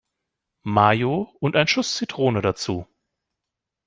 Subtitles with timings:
[0.65, 2.87] Mayo und ein Schuss Zitrone dazu.